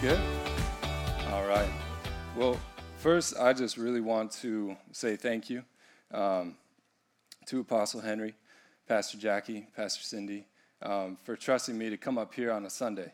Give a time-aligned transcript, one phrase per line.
[0.00, 0.18] good?
[1.30, 1.68] All right.
[2.34, 2.58] Well,
[2.96, 5.62] first, I just really want to say thank you
[6.14, 6.54] um,
[7.44, 8.34] to Apostle Henry,
[8.88, 10.46] Pastor Jackie, Pastor Cindy,
[10.80, 13.12] um, for trusting me to come up here on a Sunday.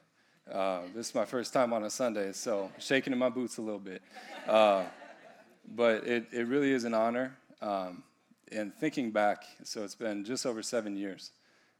[0.52, 3.62] Uh, this is my first time on a Sunday, so shaking in my boots a
[3.62, 4.00] little bit.
[4.46, 4.84] Uh,
[5.74, 7.36] but it, it really is an honor.
[7.60, 8.04] Um,
[8.52, 11.32] and thinking back, so it's been just over seven years,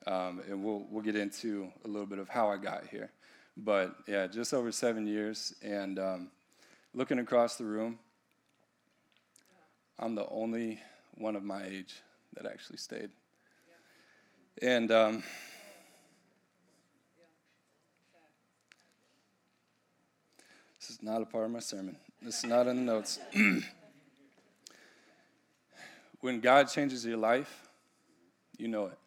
[0.08, 3.12] um, and we'll, we'll get into a little bit of how I got here.
[3.56, 6.30] But yeah, just over seven years, and um,
[6.92, 7.98] looking across the room,
[9.98, 10.78] I'm the only
[11.14, 11.94] one of my age
[12.34, 13.08] that actually stayed.
[14.60, 15.22] And um,
[20.78, 21.96] this is not a part of my sermon.
[22.20, 23.18] This is not in the notes.
[26.20, 27.68] when God changes your life,
[28.58, 28.98] you know it.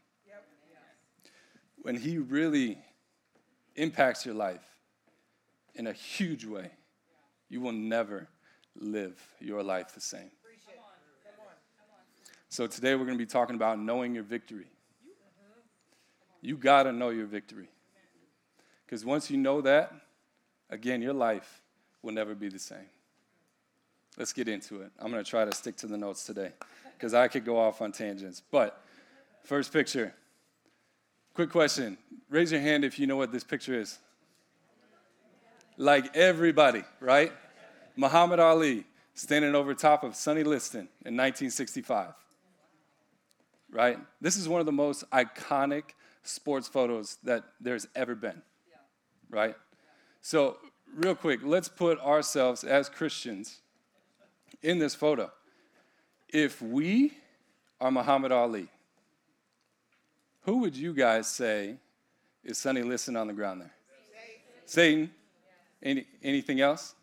[1.82, 2.80] When He really
[3.80, 4.64] impacts your life
[5.76, 6.72] in a huge way,
[7.48, 8.28] you will never
[8.76, 10.32] live your life the same.
[12.50, 14.68] So today we're going to be talking about knowing your victory.
[16.42, 17.70] You got to know your victory.
[18.86, 19.94] Because once you know that,
[20.70, 21.62] again, your life
[22.02, 22.90] will never be the same.
[24.18, 24.92] Let's get into it.
[25.00, 26.52] I'm going to try to stick to the notes today
[26.98, 28.42] because I could go off on tangents.
[28.52, 28.82] But
[29.44, 30.14] first picture.
[31.40, 31.98] Quick question.
[32.30, 33.98] Raise your hand if you know what this picture is.
[35.78, 37.32] Like everybody, right?
[37.95, 42.14] Muhammad Ali standing over top of Sonny Liston in 1965
[43.72, 43.98] right?
[44.20, 45.84] This is one of the most iconic
[46.23, 48.42] sports photos that there's ever been,
[49.30, 49.56] right?
[50.22, 50.58] So,
[50.94, 53.62] real quick, let's put ourselves as Christians
[54.62, 55.32] in this photo.
[56.28, 57.14] If we
[57.80, 58.67] are Muhammad Ali,
[60.42, 61.76] who would you guys say
[62.44, 63.72] is Sonny Liston on the ground there?
[64.66, 65.10] Satan.
[65.10, 65.11] Satan.
[65.82, 66.95] Any, anything else?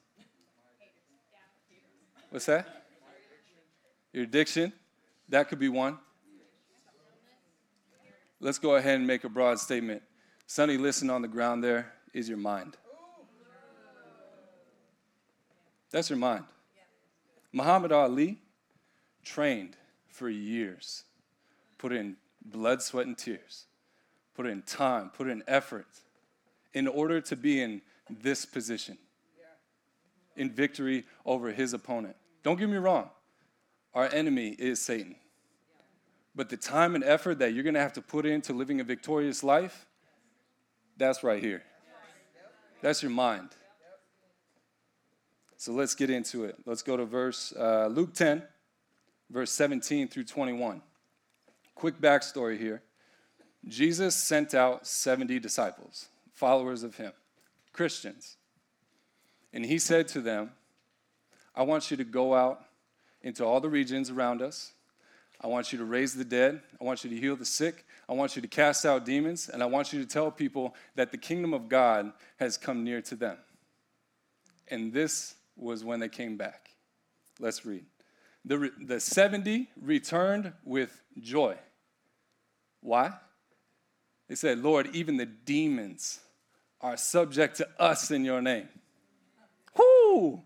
[2.30, 2.84] What's that?
[4.12, 4.72] Your addiction.
[5.28, 5.98] That could be one.
[8.40, 10.02] Let's go ahead and make a broad statement.
[10.46, 12.76] Sonny, Liston on the ground there is your mind.
[15.90, 16.44] That's your mind.
[17.52, 18.38] Muhammad Ali
[19.24, 19.76] trained
[20.08, 21.04] for years,
[21.78, 22.16] put in
[22.50, 23.66] blood, sweat, and tears,
[24.34, 25.86] put in time, put in effort
[26.74, 28.98] in order to be in this position,
[30.36, 32.16] in victory over his opponent.
[32.42, 33.10] Don't get me wrong,
[33.94, 35.16] our enemy is Satan.
[36.34, 38.84] But the time and effort that you're going to have to put into living a
[38.84, 39.86] victorious life,
[40.98, 41.62] that's right here.
[42.82, 43.48] That's your mind.
[45.56, 46.56] So let's get into it.
[46.66, 48.42] Let's go to verse uh, Luke 10,
[49.30, 50.82] verse 17 through 21.
[51.76, 52.82] Quick backstory here.
[53.68, 57.12] Jesus sent out 70 disciples, followers of him,
[57.72, 58.36] Christians.
[59.52, 60.50] And he said to them,
[61.54, 62.64] I want you to go out
[63.22, 64.72] into all the regions around us
[65.40, 66.62] I want you to raise the dead.
[66.80, 67.84] I want you to heal the sick.
[68.08, 69.48] I want you to cast out demons.
[69.48, 73.02] And I want you to tell people that the kingdom of God has come near
[73.02, 73.36] to them.
[74.68, 76.70] And this was when they came back.
[77.38, 77.84] Let's read.
[78.46, 81.56] The, the 70 returned with joy.
[82.80, 83.12] Why?
[84.28, 86.20] They said, Lord, even the demons
[86.80, 88.68] are subject to us in your name.
[89.76, 90.40] Whoo!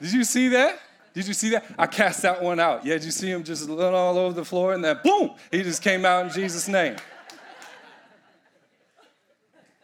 [0.00, 0.78] Did you see that?
[1.12, 1.64] Did you see that?
[1.76, 2.86] I cast that one out.
[2.86, 4.72] Yeah, did you see him just run all over the floor?
[4.72, 6.96] And then boom, he just came out in Jesus' name.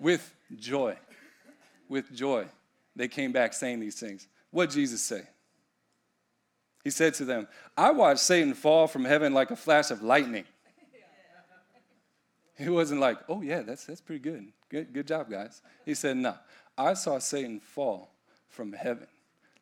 [0.00, 0.96] With joy.
[1.88, 2.46] With joy.
[2.94, 4.28] They came back saying these things.
[4.50, 5.22] What Jesus say?
[6.88, 10.44] He said to them, I watched Satan fall from heaven like a flash of lightning.
[12.56, 14.46] He wasn't like, oh yeah, that's that's pretty good.
[14.70, 15.60] Good, good job, guys.
[15.84, 16.34] He said, no.
[16.78, 18.10] I saw Satan fall
[18.48, 19.06] from heaven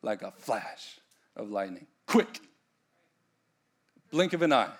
[0.01, 1.01] like a flash
[1.35, 1.85] of lightning.
[2.05, 2.39] Quick.
[4.09, 4.71] Blink of an eye.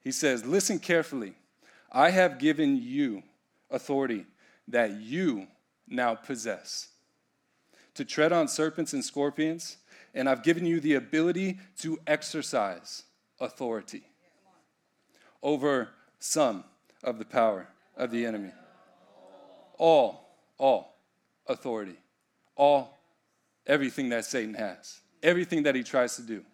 [0.00, 1.34] He says, Listen carefully.
[1.92, 3.22] I have given you
[3.70, 4.24] authority
[4.66, 5.46] that you
[5.86, 6.88] now possess
[7.96, 9.76] to tread on serpents and scorpions,
[10.18, 13.04] and I've given you the ability to exercise
[13.40, 14.02] authority
[15.42, 15.88] over
[16.18, 16.64] some
[17.02, 18.50] of the power of the enemy.
[19.78, 20.96] All, all
[21.46, 21.96] authority,
[22.56, 22.98] all,
[23.66, 26.44] everything that Satan has everything that he tries to do.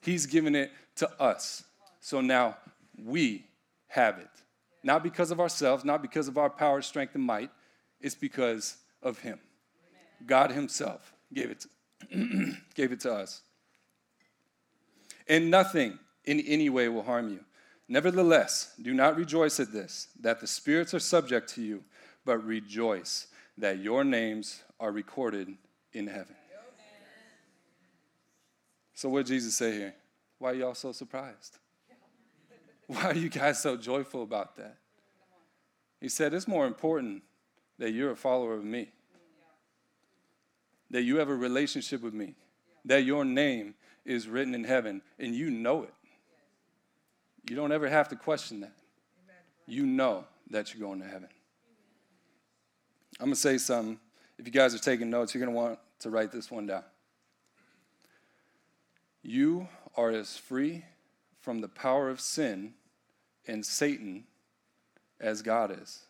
[0.00, 1.64] He's given it to us.
[2.00, 2.56] So now
[3.02, 3.46] we
[3.88, 4.28] have it.
[4.82, 7.50] Not because of ourselves, not because of our power, strength, and might.
[8.00, 9.38] It's because of him.
[10.26, 11.68] God himself gave it to,
[12.74, 13.42] gave it to us.
[15.28, 17.40] And nothing in any way will harm you.
[17.88, 21.84] Nevertheless, do not rejoice at this, that the spirits are subject to you,
[22.24, 23.26] but rejoice
[23.58, 25.54] that your names are recorded
[25.92, 26.34] in heaven.
[28.94, 29.94] So, what did Jesus say here?
[30.38, 31.58] Why are y'all so surprised?
[32.86, 34.76] Why are you guys so joyful about that?
[36.00, 37.22] He said, It's more important
[37.78, 38.90] that you're a follower of me,
[40.92, 42.34] that you have a relationship with me,
[42.84, 43.74] that your name
[44.04, 45.94] is written in heaven, and you know it.
[47.48, 48.74] You don't ever have to question that.
[49.66, 51.28] You know that you're going to heaven.
[53.18, 53.98] I'm going to say something.
[54.38, 56.84] If you guys are taking notes, you're going to want to write this one down.
[59.22, 60.84] You are as free
[61.40, 62.74] from the power of sin
[63.46, 64.24] and Satan
[65.20, 66.04] as God is.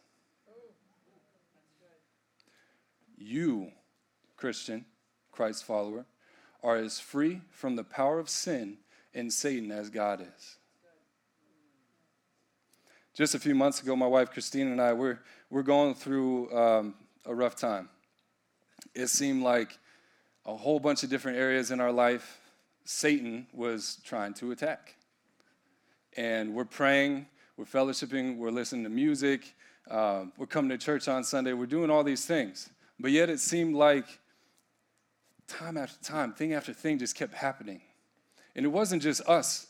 [3.18, 3.70] You,
[4.42, 4.84] Christian,
[5.30, 6.04] Christ follower,
[6.64, 8.76] are as free from the power of sin
[9.14, 10.56] and Satan as God is.
[13.14, 16.94] Just a few months ago, my wife Christine and I were we're going through um,
[17.24, 17.88] a rough time.
[18.96, 19.78] It seemed like
[20.44, 22.40] a whole bunch of different areas in our life
[22.84, 24.96] Satan was trying to attack.
[26.16, 29.54] And we're praying, we're fellowshipping, we're listening to music,
[29.88, 32.70] uh, we're coming to church on Sunday, we're doing all these things.
[32.98, 34.18] But yet it seemed like
[35.52, 37.80] time after time, thing after thing just kept happening.
[38.54, 39.66] And it wasn't just us,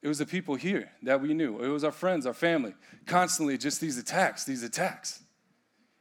[0.00, 1.62] it was the people here that we knew.
[1.62, 2.74] It was our friends, our family,
[3.06, 5.22] constantly just these attacks, these attacks.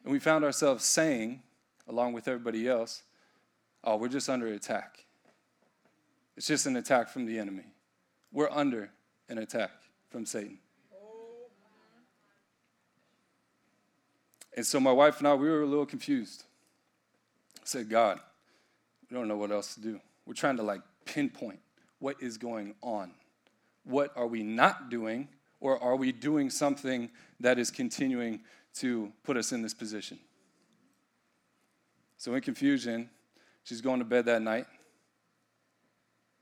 [0.03, 1.43] And we found ourselves saying,
[1.87, 3.03] along with everybody else,
[3.83, 5.05] oh, we're just under attack.
[6.35, 7.65] It's just an attack from the enemy.
[8.31, 8.89] We're under
[9.29, 9.71] an attack
[10.09, 10.57] from Satan.
[14.55, 16.43] And so my wife and I, we were a little confused.
[17.57, 18.19] I said, God,
[19.11, 19.99] we don't know what else to do.
[20.25, 21.59] We're trying to like pinpoint
[21.99, 23.11] what is going on.
[23.83, 25.27] What are we not doing,
[25.59, 27.09] or are we doing something
[27.41, 28.39] that is continuing
[28.75, 30.17] to put us in this position?
[32.17, 33.09] So, in confusion,
[33.63, 34.67] she's going to bed that night,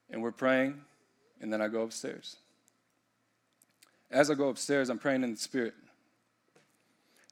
[0.10, 0.80] and we're praying,
[1.42, 2.36] and then I go upstairs.
[4.12, 5.74] As I go upstairs, I'm praying in the Spirit.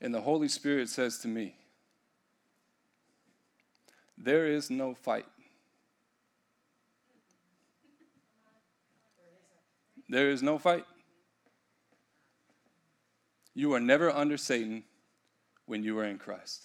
[0.02, 1.57] And the Holy Spirit says to me,
[4.18, 5.26] There is no fight.
[10.10, 10.86] There is no fight.
[13.54, 14.84] You are never under Satan
[15.66, 16.64] when you are in Christ.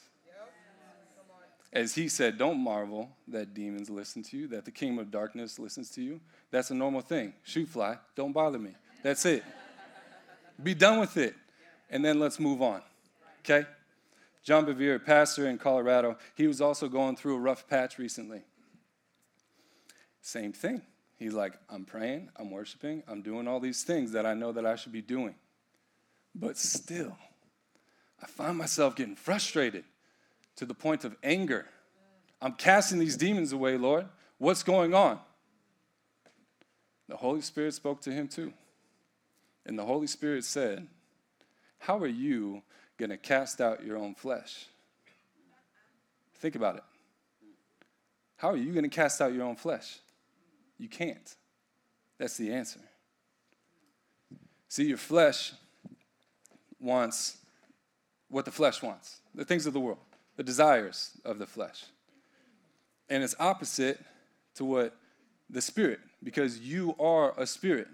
[1.73, 5.59] As he said, don't marvel that demons listen to you, that the kingdom of darkness
[5.59, 6.21] listens to you.
[6.51, 7.33] That's a normal thing.
[7.45, 8.73] Shoot fly, don't bother me.
[9.03, 9.43] That's it.
[10.63, 11.35] Be done with it.
[11.89, 12.83] And then let's move on.
[13.41, 13.67] Okay?
[14.43, 18.43] John Bevere, pastor in Colorado, he was also going through a rough patch recently.
[20.21, 20.83] Same thing.
[21.17, 24.67] He's like, I'm praying, I'm worshiping, I'm doing all these things that I know that
[24.67, 25.37] I should be doing.
[26.35, 27.17] But still,
[28.21, 29.85] I find myself getting frustrated
[30.57, 31.67] to the point of anger.
[32.41, 34.07] I'm casting these demons away, Lord.
[34.39, 35.21] What's going on?
[37.09, 38.53] The Holy Spirit spoke to him too.
[39.65, 40.89] And the Holy Spirit said,
[41.79, 42.63] How are you
[43.07, 44.67] going to cast out your own flesh?
[46.37, 46.85] Think about it.
[48.37, 49.99] How are you going to cast out your own flesh?
[50.79, 51.35] You can't.
[52.19, 52.79] That's the answer.
[54.69, 55.53] See, your flesh
[56.79, 57.39] wants
[58.29, 59.99] what the flesh wants the things of the world,
[60.37, 61.85] the desires of the flesh.
[63.09, 63.99] And it's opposite
[64.55, 64.95] to what
[65.51, 67.89] the spirit, because you are a spirit.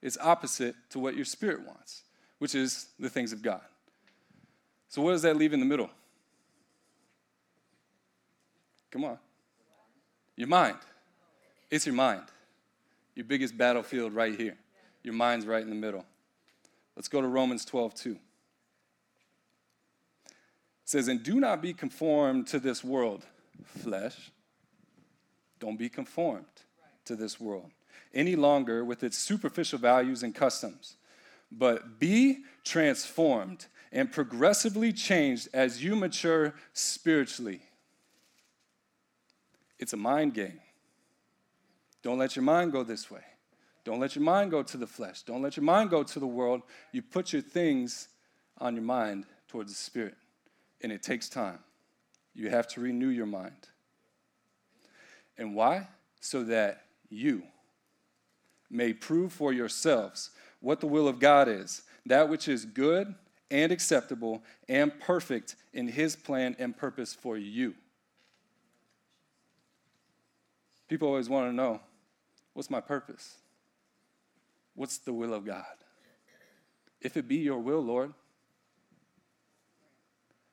[0.00, 2.04] It's opposite to what your spirit wants,
[2.38, 3.60] which is the things of God.
[4.88, 5.90] So, what does that leave in the middle?
[8.90, 9.18] Come on.
[10.36, 10.76] Your mind.
[11.70, 12.22] It's your mind.
[13.14, 14.56] Your biggest battlefield right here.
[15.02, 16.04] Your mind's right in the middle.
[16.94, 18.10] Let's go to Romans 12, 2.
[18.12, 18.18] It
[20.84, 23.26] says, And do not be conformed to this world,
[23.64, 24.30] flesh.
[25.58, 26.44] Don't be conformed
[27.06, 27.70] to this world
[28.14, 30.96] any longer with its superficial values and customs,
[31.52, 33.66] but be transformed
[33.96, 37.62] and progressively changed as you mature spiritually.
[39.78, 40.60] It's a mind game.
[42.02, 43.22] Don't let your mind go this way.
[43.84, 45.22] Don't let your mind go to the flesh.
[45.22, 46.60] Don't let your mind go to the world.
[46.92, 48.08] You put your things
[48.58, 50.16] on your mind towards the spirit,
[50.82, 51.60] and it takes time.
[52.34, 53.68] You have to renew your mind.
[55.38, 55.88] And why?
[56.20, 57.44] So that you
[58.68, 63.14] may prove for yourselves what the will of God is, that which is good
[63.50, 67.74] and acceptable and perfect in His plan and purpose for you.
[70.88, 71.80] People always want to know
[72.54, 73.36] what's my purpose?
[74.74, 75.64] What's the will of God?
[77.00, 78.12] If it be your will, Lord,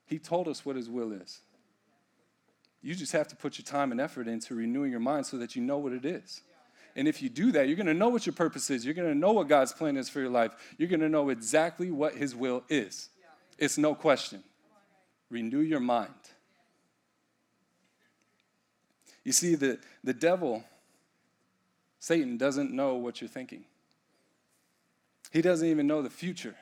[0.06, 1.40] He told us what His will is.
[2.82, 5.56] You just have to put your time and effort into renewing your mind so that
[5.56, 6.42] you know what it is.
[6.96, 8.86] And if you do that, you're going to know what your purpose is.
[8.86, 10.54] You're going to know what God's plan is for your life.
[10.78, 13.10] You're going to know exactly what His will is.
[13.58, 14.44] It's no question.
[15.30, 16.14] Renew your mind.
[19.24, 20.64] You see, the, the devil,
[22.00, 23.64] Satan, doesn't know what you're thinking,
[25.32, 26.56] he doesn't even know the future.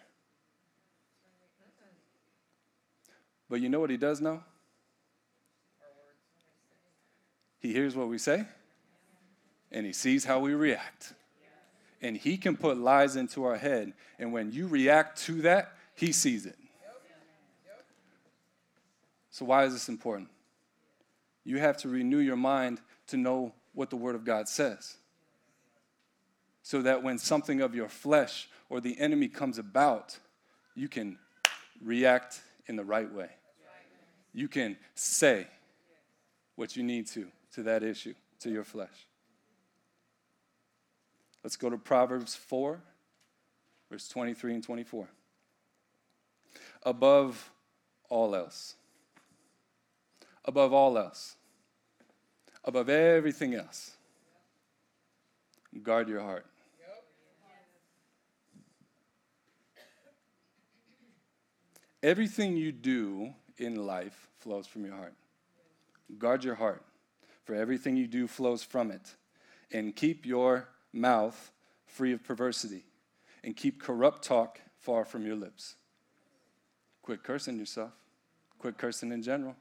[3.50, 4.42] But you know what he does know?
[7.60, 8.46] He hears what we say
[9.72, 11.14] and he sees how we react.
[12.02, 13.94] And he can put lies into our head.
[14.18, 16.58] And when you react to that, he sees it.
[19.30, 20.30] So, why is this important?
[21.44, 24.98] You have to renew your mind to know what the Word of God says.
[26.64, 30.18] So that when something of your flesh or the enemy comes about,
[30.76, 31.18] you can
[31.84, 33.30] react in the right way.
[34.34, 35.48] You can say
[36.56, 39.08] what you need to to that issue, to your flesh.
[41.44, 42.80] Let's go to Proverbs 4,
[43.90, 45.08] verse 23 and 24.
[46.84, 47.52] Above
[48.10, 48.76] all else,
[50.46, 51.36] above all else,
[52.64, 53.92] above everything else,
[55.82, 56.46] guard your heart.
[62.04, 65.14] Everything you do in life flows from your heart.
[66.18, 66.84] Guard your heart,
[67.46, 69.16] for everything you do flows from it.
[69.72, 71.52] And keep your mouth
[71.86, 72.86] free of perversity,
[73.44, 75.76] and keep corrupt talk far from your lips.
[77.02, 77.92] Quit cursing yourself.
[78.60, 79.56] Quit cursing in general.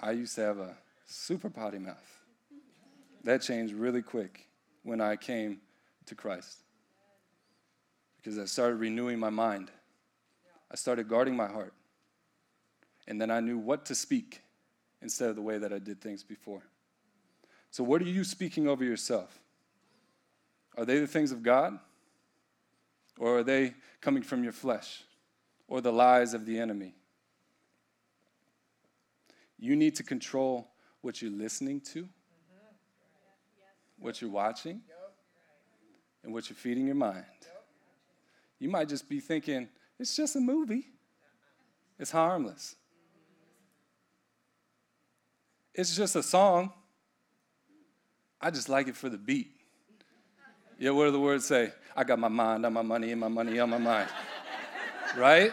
[0.00, 0.74] I used to have a
[1.06, 2.18] super potty mouth.
[3.24, 4.48] That changed really quick
[4.82, 5.60] when I came
[6.06, 6.62] to Christ
[8.16, 9.70] because I started renewing my mind.
[10.70, 11.74] I started guarding my heart.
[13.06, 14.42] And then I knew what to speak
[15.02, 16.62] instead of the way that I did things before.
[17.70, 19.41] So, what are you speaking over yourself?
[20.76, 21.78] Are they the things of God?
[23.18, 25.04] Or are they coming from your flesh
[25.68, 26.94] or the lies of the enemy?
[29.58, 30.68] You need to control
[31.02, 32.08] what you're listening to,
[33.98, 34.80] what you're watching,
[36.24, 37.24] and what you're feeding your mind.
[38.58, 40.86] You might just be thinking, it's just a movie,
[41.98, 42.76] it's harmless.
[45.74, 46.72] It's just a song.
[48.40, 49.61] I just like it for the beat.
[50.82, 51.70] Yeah, what do the words say?
[51.94, 54.08] I got my mind on my money and my money on my mind.
[55.16, 55.52] right?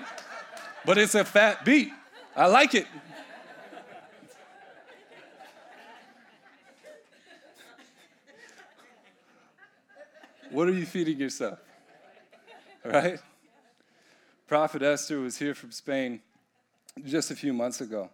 [0.83, 1.91] But it's a fat beat.
[2.35, 2.87] I like it.
[10.49, 11.59] what are you feeding yourself?
[12.83, 13.19] Right?
[14.47, 16.21] Prophet Esther was here from Spain
[17.05, 18.09] just a few months ago,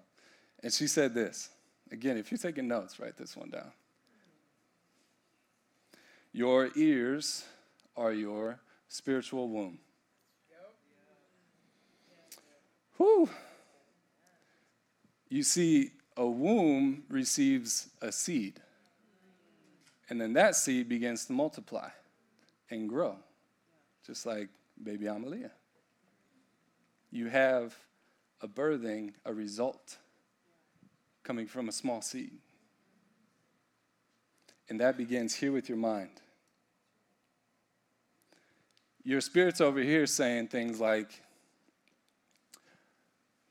[0.61, 1.49] and she said this.
[1.93, 3.71] Again, if you're taking notes, write this one down.
[6.35, 7.45] Your ears
[7.95, 9.79] are your spiritual womb.
[12.97, 13.29] Whew.
[15.29, 18.59] You see, a womb receives a seed,
[20.09, 21.87] and then that seed begins to multiply
[22.69, 23.15] and grow,
[24.05, 24.49] just like
[24.83, 25.51] baby Amalia.
[27.11, 27.77] You have
[28.41, 29.95] a birthing, a result
[31.23, 32.39] coming from a small seed.
[34.67, 36.09] And that begins here with your mind.
[39.05, 41.21] Your spirit's over here saying things like,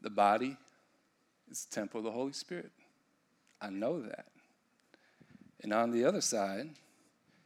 [0.03, 0.57] the body
[1.49, 2.73] is the temple of the Holy Spirit.
[3.61, 4.27] I know that.
[5.63, 6.71] And on the other side,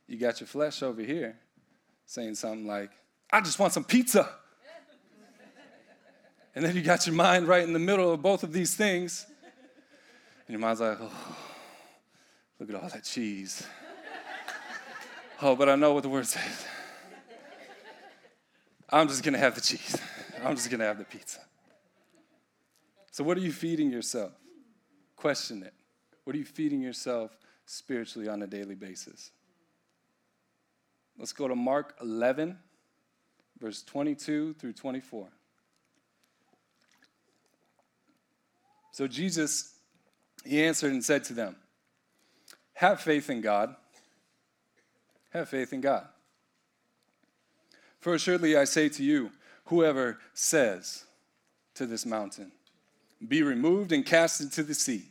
[0.06, 1.36] you got your flesh over here
[2.06, 2.90] saying something like,
[3.30, 4.28] I just want some pizza.
[6.54, 9.26] and then you got your mind right in the middle of both of these things.
[10.46, 11.36] And your mind's like, oh,
[12.58, 13.66] look at all that cheese.
[15.42, 16.64] oh, but I know what the word says.
[18.90, 19.96] I'm just going to have the cheese.
[20.42, 21.40] I'm just going to have the pizza.
[23.10, 24.32] So, what are you feeding yourself?
[25.16, 25.74] Question it.
[26.24, 29.32] What are you feeding yourself spiritually on a daily basis?
[31.18, 32.56] Let's go to Mark 11,
[33.58, 35.28] verse 22 through 24.
[38.92, 39.74] So, Jesus,
[40.44, 41.56] he answered and said to them,
[42.74, 43.74] Have faith in God.
[45.30, 46.06] Have faith in God.
[48.00, 49.30] For assuredly I say to you,
[49.66, 51.04] whoever says
[51.74, 52.52] to this mountain,
[53.26, 55.04] Be removed and cast into the sea,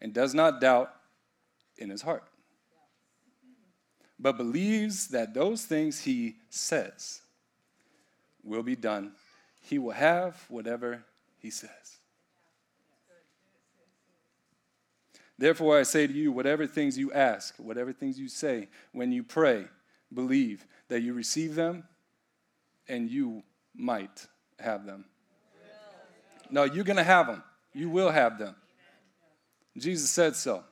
[0.00, 0.94] and does not doubt
[1.78, 2.24] in his heart,
[4.18, 7.22] but believes that those things he says
[8.44, 9.12] will be done,
[9.60, 11.04] he will have whatever
[11.38, 11.70] he says.
[15.38, 19.24] Therefore, I say to you, whatever things you ask, whatever things you say, when you
[19.24, 19.64] pray,
[20.14, 21.82] believe that you receive them
[22.88, 23.42] and you
[23.74, 24.26] might
[24.58, 25.04] have them.
[26.50, 27.42] No, you're going to have them.
[27.72, 28.54] You will have them.
[29.76, 30.64] Jesus said so.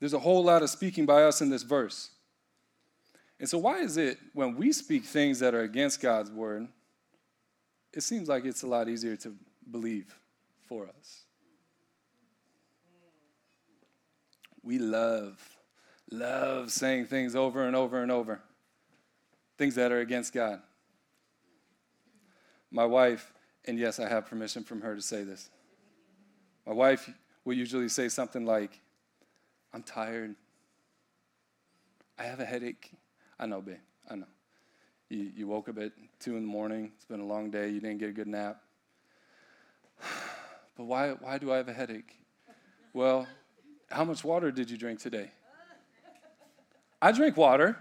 [0.00, 2.10] There's a whole lot of speaking by us in this verse.
[3.38, 6.66] And so, why is it when we speak things that are against God's word,
[7.92, 9.34] it seems like it's a lot easier to
[9.70, 10.14] believe
[10.68, 11.24] for us?
[14.62, 15.38] We love,
[16.10, 18.40] love saying things over and over and over,
[19.56, 20.60] things that are against God.
[22.70, 23.32] My wife,
[23.66, 25.50] and yes, I have permission from her to say this.
[26.66, 27.08] My wife
[27.44, 28.80] will usually say something like,
[29.72, 30.34] I'm tired.
[32.18, 32.90] I have a headache.
[33.38, 33.76] I know, babe.
[34.10, 34.26] I know.
[35.08, 36.92] You, you woke up at 2 in the morning.
[36.96, 37.68] It's been a long day.
[37.68, 38.60] You didn't get a good nap.
[40.76, 42.18] But why, why do I have a headache?
[42.92, 43.28] Well,
[43.92, 45.30] how much water did you drink today?
[47.00, 47.76] I drink water.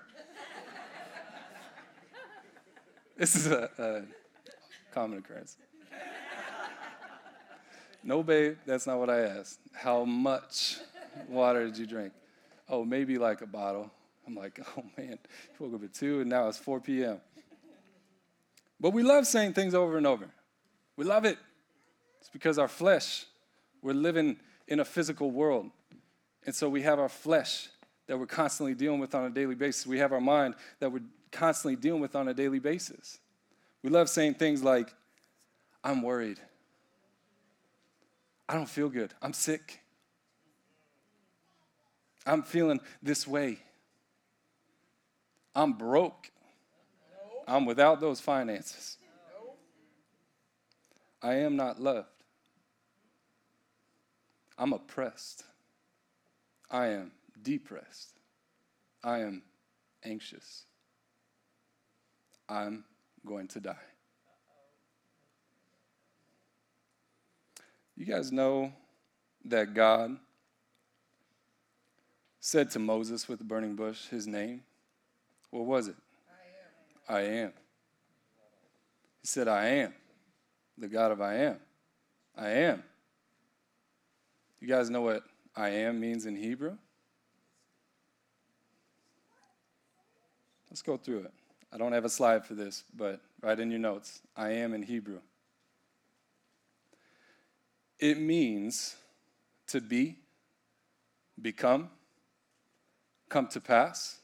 [3.15, 5.57] This is a, a common occurrence.
[8.03, 9.59] No, babe, that's not what I asked.
[9.71, 10.77] How much
[11.29, 12.11] water did you drink?
[12.67, 13.91] Oh, maybe like a bottle.
[14.27, 15.19] I'm like, oh man,
[15.59, 17.21] you woke up at 2 and now it's 4 p.m.
[18.79, 20.27] But we love saying things over and over.
[20.97, 21.37] We love it.
[22.19, 23.25] It's because our flesh,
[23.81, 25.69] we're living in a physical world.
[26.45, 27.69] And so we have our flesh
[28.07, 29.87] that we're constantly dealing with on a daily basis.
[29.87, 31.03] We have our mind that we're
[31.33, 33.19] constantly dealing with on a daily basis.
[33.83, 34.93] We love saying things like,
[35.83, 36.39] I'm worried.
[38.47, 39.13] I don't feel good.
[39.21, 39.81] I'm sick.
[42.25, 43.59] I'm feeling this way.
[45.53, 46.31] I'm broke.
[47.47, 48.97] I'm without those finances.
[51.21, 52.07] I am not loved.
[54.57, 55.43] I'm oppressed.
[56.69, 58.13] I am depressed.
[59.03, 59.43] I am
[60.03, 60.65] anxious.
[62.47, 62.83] I'm
[63.25, 63.75] going to die.
[67.95, 68.73] You guys know
[69.45, 70.17] that God
[72.39, 74.63] said to Moses with the burning bush his name?
[75.51, 75.95] What was it?
[77.09, 77.17] I am.
[77.17, 77.53] I am.
[79.21, 79.93] He said, I am
[80.77, 81.57] the God of I am.
[82.35, 82.83] I am.
[84.59, 85.23] You guys know what
[85.55, 86.77] I am means in Hebrew?
[90.69, 91.33] Let's go through it.
[91.73, 94.21] I don't have a slide for this, but write in your notes.
[94.35, 95.21] I am in Hebrew.
[97.97, 98.95] It means
[99.67, 100.19] to be,
[101.41, 101.89] become,
[103.27, 104.19] come to pass,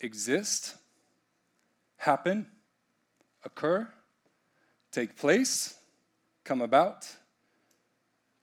[0.00, 0.76] exist,
[1.98, 2.46] happen,
[3.44, 3.86] occur,
[4.90, 5.74] take place,
[6.42, 7.06] come about,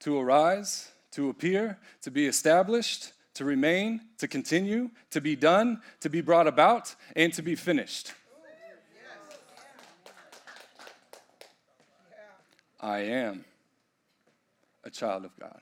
[0.02, 6.10] to arise, to appear, to be established, to remain, to continue, to be done, to
[6.10, 8.14] be brought about, and to be finished.
[12.80, 13.46] I am
[14.84, 15.62] a child of God.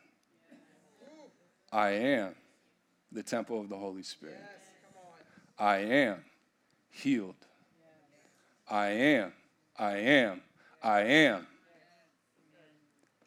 [1.71, 2.35] I am
[3.11, 4.41] the temple of the Holy Spirit.
[5.57, 6.25] I am
[6.89, 7.35] healed.
[8.67, 9.33] I am,
[9.77, 10.41] I am,
[10.81, 11.47] I am.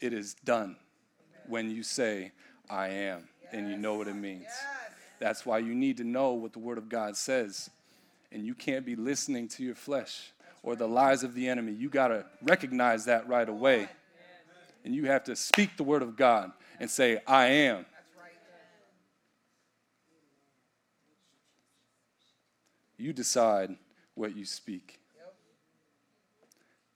[0.00, 0.76] It is done
[1.46, 2.32] when you say,
[2.68, 4.46] I am, and you know what it means.
[5.18, 7.70] That's why you need to know what the Word of God says.
[8.30, 11.72] And you can't be listening to your flesh or the lies of the enemy.
[11.72, 13.88] You got to recognize that right away
[14.84, 17.86] and you have to speak the word of God and say, I am.
[22.96, 23.76] You decide
[24.14, 25.00] what you speak.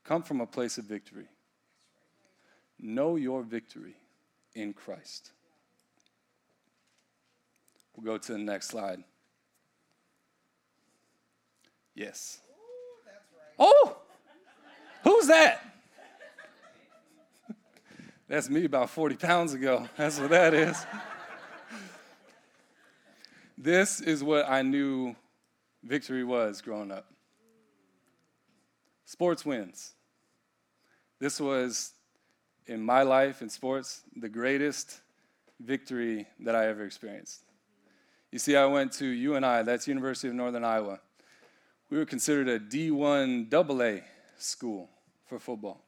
[0.03, 1.27] Come from a place of victory.
[2.79, 3.95] Know your victory
[4.55, 5.31] in Christ.
[8.01, 9.03] We'll go to the next slide.
[11.93, 12.39] Yes.
[13.57, 13.97] Oh,
[15.03, 15.59] who's that?
[18.29, 19.89] That's me about 40 pounds ago.
[19.97, 20.85] That's what that is.
[23.57, 25.13] this is what I knew
[25.83, 27.05] victory was growing up
[29.03, 29.93] sports wins.
[31.19, 31.93] This was,
[32.67, 35.01] in my life in sports, the greatest
[35.59, 37.43] victory that I ever experienced.
[38.31, 40.99] You see, I went to UNI, that's University of Northern Iowa.
[41.89, 44.03] We were considered a D1 AA
[44.37, 44.89] school
[45.25, 45.83] for football.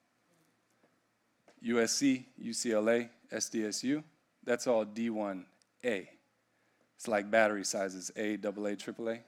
[1.64, 4.04] USC, UCLA, SDSU,
[4.44, 6.08] that's all D1A.
[6.96, 9.20] It's like battery sizes A, AA, AAA.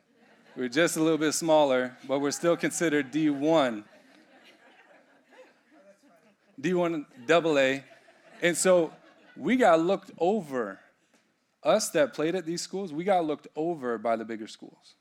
[0.55, 3.83] We're just a little bit smaller, but we're still considered D1.
[6.59, 7.83] D1 AA.
[8.41, 8.91] And so
[9.37, 10.79] we got looked over.
[11.63, 14.95] Us that played at these schools, we got looked over by the bigger schools.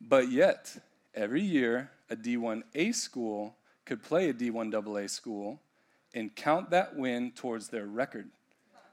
[0.00, 0.76] But yet,
[1.14, 5.60] every year, a D1A school could play a D1 AA school
[6.14, 8.28] and count that win towards their record,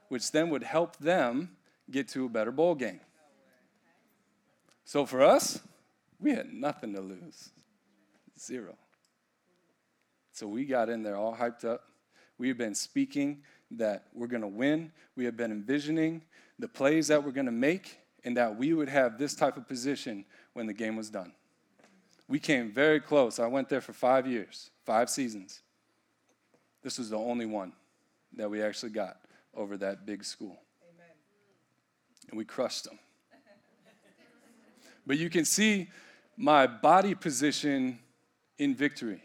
[0.08, 1.56] which then would help them
[1.90, 3.00] get to a better bowl game.
[4.84, 5.60] So for us,
[6.20, 7.50] we had nothing to lose.
[8.38, 8.76] Zero.
[10.32, 11.84] So we got in there all hyped up.
[12.38, 13.42] We have been speaking
[13.72, 14.92] that we're going to win.
[15.16, 16.22] We have been envisioning
[16.58, 19.68] the plays that we're going to make and that we would have this type of
[19.68, 21.32] position when the game was done.
[22.28, 23.38] We came very close.
[23.38, 25.60] I went there for five years, five seasons.
[26.82, 27.72] This was the only one
[28.36, 29.18] that we actually got
[29.54, 30.58] over that big school.
[30.94, 31.10] Amen.
[32.30, 32.98] And we crushed them.
[35.06, 35.88] but you can see
[36.36, 37.98] my body position
[38.58, 39.22] in victory.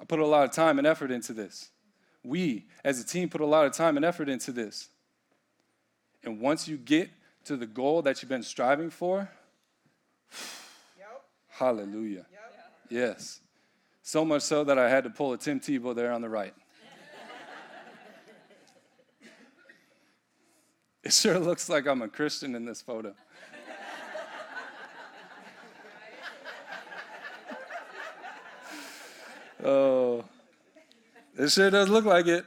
[0.00, 1.70] I put a lot of time and effort into this.
[2.24, 4.88] We, as a team, put a lot of time and effort into this.
[6.24, 7.10] And once you get
[7.44, 9.30] to the goal that you've been striving for,
[10.98, 11.22] yep.
[11.48, 12.26] hallelujah.
[12.30, 12.52] Yep.
[12.90, 13.40] Yes.
[14.02, 16.54] So much so that I had to pull a Tim Tebow there on the right.
[21.04, 23.14] it sure looks like I'm a Christian in this photo.
[29.64, 30.22] Oh,
[31.38, 32.44] it sure does look like it.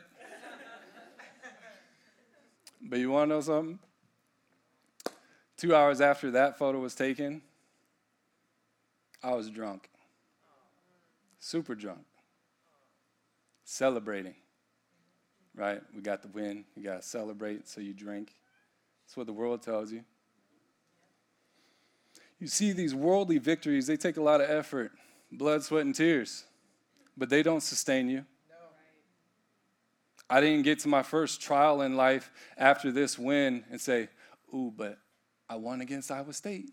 [2.79, 3.79] But you want to know something?
[5.57, 7.41] Two hours after that photo was taken,
[9.23, 9.89] I was drunk.
[11.39, 12.05] Super drunk.
[13.63, 14.35] Celebrating.
[15.55, 15.81] Right?
[15.95, 16.65] We got the win.
[16.75, 18.35] You got to celebrate, so you drink.
[19.03, 20.03] That's what the world tells you.
[22.39, 24.91] You see, these worldly victories, they take a lot of effort,
[25.31, 26.43] blood, sweat, and tears
[27.17, 28.25] but they don't sustain you.
[30.29, 34.09] I didn't get to my first trial in life after this win and say,
[34.53, 34.97] Ooh, but
[35.49, 36.69] I won against Iowa State.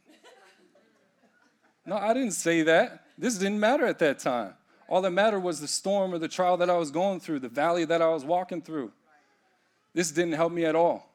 [1.86, 3.06] no, I didn't say that.
[3.16, 4.54] This didn't matter at that time.
[4.88, 7.48] All that mattered was the storm or the trial that I was going through, the
[7.48, 8.92] valley that I was walking through.
[9.94, 11.08] This didn't help me at all.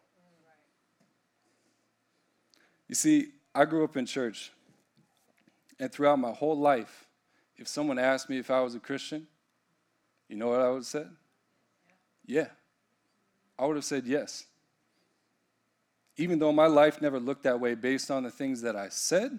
[2.87, 4.51] You see, I grew up in church,
[5.79, 7.08] and throughout my whole life,
[7.59, 9.27] if someone asked me if I was a Christian,
[10.29, 11.09] you know what I would have said?
[12.25, 12.47] Yeah.
[13.57, 14.45] I would have said yes.
[16.15, 19.37] Even though my life never looked that way based on the things that I said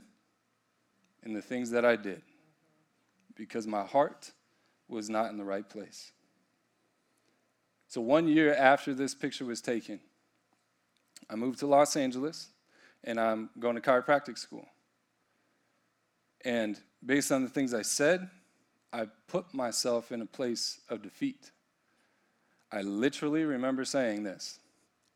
[1.22, 2.20] and the things that I did,
[3.34, 4.32] because my heart
[4.86, 6.12] was not in the right place.
[7.88, 9.98] So, one year after this picture was taken,
[11.28, 12.48] I moved to Los Angeles
[13.02, 14.66] and I'm going to chiropractic school.
[16.44, 18.28] And based on the things I said,
[18.92, 21.50] I put myself in a place of defeat.
[22.72, 24.58] I literally remember saying this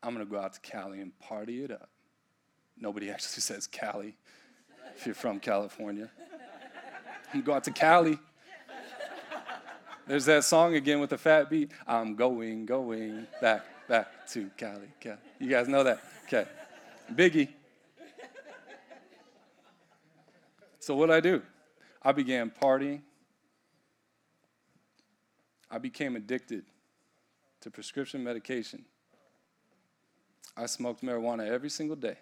[0.03, 1.89] I'm going to go out to Cali and party it up.
[2.79, 4.17] Nobody actually says Cali
[4.97, 6.11] if you're from California.
[7.33, 8.19] I'm going to go out to Cali.
[10.07, 11.71] There's that song again with the fat beat.
[11.87, 15.17] I'm going, going back, back to Cali, Cali.
[15.41, 16.01] You guys know that?
[16.27, 16.47] Okay.
[17.13, 17.49] Biggie.
[20.79, 21.41] So what do I do?
[22.05, 23.01] I began partying.
[25.71, 26.65] I became addicted
[27.63, 28.85] to prescription medication.
[30.57, 32.17] I smoked marijuana every single day.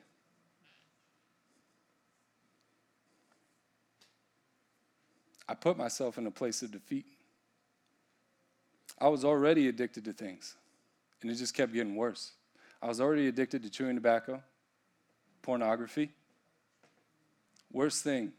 [5.48, 7.04] I put myself in a place of defeat.
[8.98, 10.54] I was already addicted to things,
[11.20, 12.32] and it just kept getting worse.
[12.80, 14.42] I was already addicted to chewing tobacco,
[15.42, 16.10] pornography.
[17.72, 18.32] Worst thing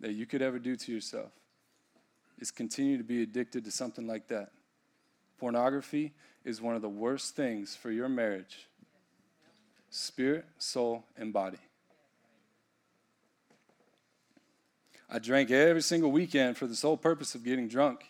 [0.00, 1.32] that you could ever do to yourself
[2.38, 4.50] is continue to be addicted to something like that.
[5.38, 6.12] Pornography
[6.44, 8.68] is one of the worst things for your marriage
[9.90, 11.58] spirit, soul, and body.
[15.10, 18.04] I drank every single weekend for the sole purpose of getting drunk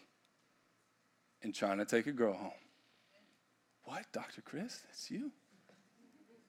[1.42, 2.50] and trying to take a girl home.
[3.84, 4.42] What, Dr.
[4.42, 4.80] Chris?
[4.86, 5.30] That's you?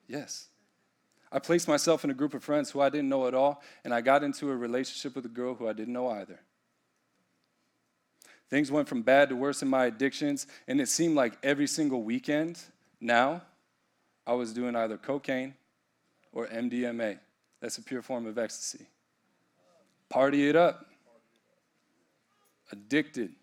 [0.08, 0.48] Yes.
[1.32, 3.94] I placed myself in a group of friends who I didn't know at all, and
[3.94, 6.40] I got into a relationship with a girl who I didn't know either.
[8.50, 12.02] Things went from bad to worse in my addictions, and it seemed like every single
[12.02, 12.60] weekend
[13.00, 13.44] now
[14.26, 15.54] I was doing either cocaine
[16.32, 17.20] or MDMA.
[17.62, 18.88] That's a pure form of ecstasy.
[20.10, 20.88] Party it up.
[22.72, 23.34] Addicted.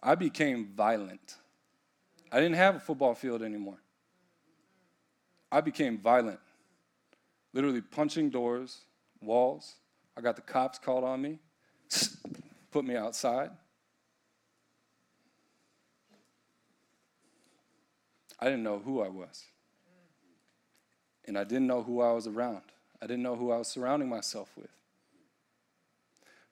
[0.00, 1.36] I became violent.
[2.30, 3.78] I didn't have a football field anymore.
[5.54, 6.40] I became violent,
[7.52, 8.80] literally punching doors,
[9.22, 9.76] walls.
[10.16, 11.38] I got the cops called on me,
[12.72, 13.50] put me outside.
[18.40, 19.44] I didn't know who I was.
[21.24, 22.62] And I didn't know who I was around.
[23.00, 24.70] I didn't know who I was surrounding myself with.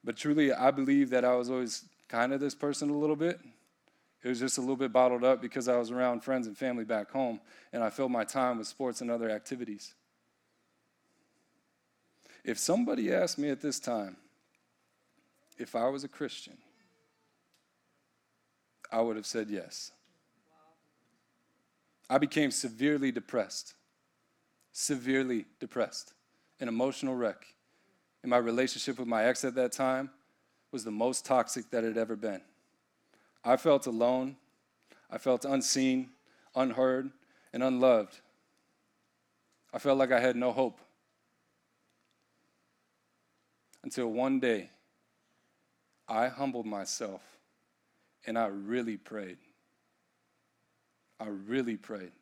[0.04, 3.40] But truly, I believe that I was always kind of this person a little bit.
[4.22, 6.84] It was just a little bit bottled up because I was around friends and family
[6.84, 7.40] back home,
[7.72, 9.94] and I filled my time with sports and other activities.
[12.44, 14.16] If somebody asked me at this time
[15.58, 16.56] if I was a Christian,
[18.90, 19.92] I would have said yes.
[22.10, 23.74] I became severely depressed,
[24.72, 26.12] severely depressed,
[26.60, 27.46] an emotional wreck.
[28.22, 30.10] And my relationship with my ex at that time
[30.70, 32.40] was the most toxic that it had ever been.
[33.44, 34.36] I felt alone,
[35.10, 36.10] I felt unseen,
[36.54, 37.10] unheard,
[37.52, 38.20] and unloved.
[39.74, 40.80] I felt like I had no hope.
[43.82, 44.70] Until one day,
[46.08, 47.22] I humbled myself
[48.26, 49.38] and I really prayed.
[51.18, 52.12] I really prayed.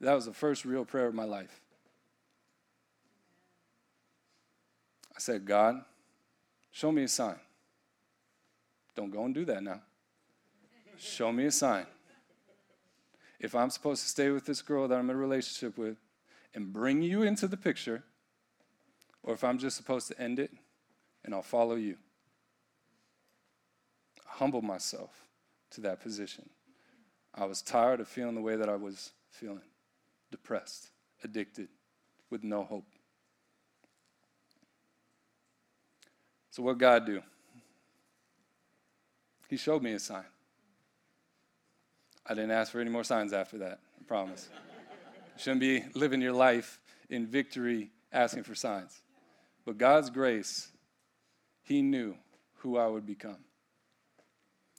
[0.00, 1.60] That was the first real prayer of my life.
[5.16, 5.82] I said, God,
[6.70, 7.38] show me a sign.
[8.94, 9.80] Don't go and do that now.
[10.98, 11.86] Show me a sign.
[13.38, 15.96] If I'm supposed to stay with this girl that I'm in a relationship with
[16.54, 18.02] and bring you into the picture,
[19.22, 20.50] or if I'm just supposed to end it
[21.24, 21.96] and I'll follow you.
[24.26, 25.10] I Humble myself
[25.70, 26.48] to that position.
[27.34, 29.60] I was tired of feeling the way that I was feeling
[30.30, 30.88] depressed,
[31.22, 31.68] addicted,
[32.30, 32.86] with no hope.
[36.50, 37.22] So, what God do?
[39.48, 40.24] He showed me a sign.
[42.28, 44.48] I didn't ask for any more signs after that, I promise.
[44.52, 49.00] you shouldn't be living your life in victory asking for signs.
[49.64, 50.68] But God's grace,
[51.62, 52.16] He knew
[52.56, 53.38] who I would become.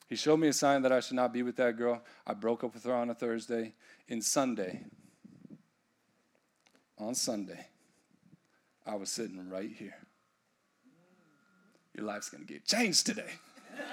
[0.07, 2.03] He showed me a sign that I should not be with that girl.
[2.25, 3.73] I broke up with her on a Thursday.
[4.07, 4.85] In Sunday,
[6.97, 7.67] on Sunday,
[8.85, 9.95] I was sitting right here.
[11.95, 13.29] Your life's going to get changed today.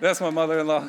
[0.00, 0.88] That's my mother in law.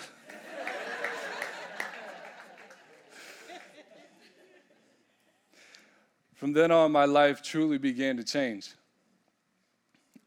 [6.44, 8.72] From then on, my life truly began to change.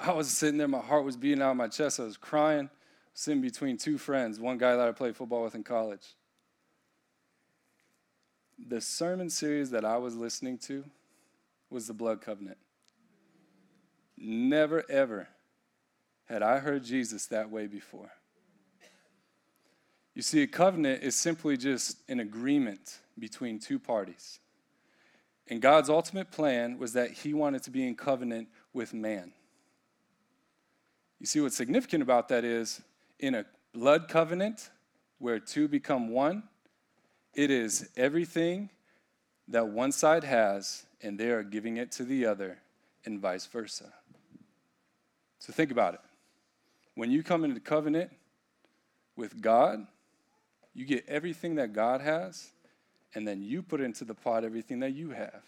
[0.00, 2.00] I was sitting there, my heart was beating out of my chest.
[2.00, 2.70] I was crying,
[3.12, 6.14] sitting between two friends, one guy that I played football with in college.
[8.66, 10.84] The sermon series that I was listening to
[11.68, 12.56] was the Blood Covenant.
[14.16, 15.28] Never, ever
[16.24, 18.10] had I heard Jesus that way before.
[20.14, 24.40] You see, a covenant is simply just an agreement between two parties.
[25.48, 29.32] And God's ultimate plan was that He wanted to be in covenant with man.
[31.20, 32.82] You see, what's significant about that is
[33.18, 34.70] in a blood covenant
[35.18, 36.42] where two become one,
[37.34, 38.70] it is everything
[39.48, 42.58] that one side has, and they are giving it to the other,
[43.04, 43.92] and vice versa.
[45.38, 46.00] So think about it.
[46.96, 48.10] When you come into covenant
[49.14, 49.86] with God,
[50.74, 52.50] you get everything that God has,
[53.14, 55.42] and then you put into the pot everything that you have,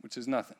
[0.00, 0.56] which is nothing.